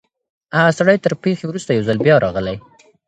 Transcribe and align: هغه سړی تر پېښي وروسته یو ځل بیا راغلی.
هغه 0.57 0.71
سړی 0.79 0.97
تر 1.05 1.13
پېښي 1.23 1.43
وروسته 1.47 1.71
یو 1.71 1.85
ځل 1.89 1.97
بیا 2.05 2.15
راغلی. 2.25 2.55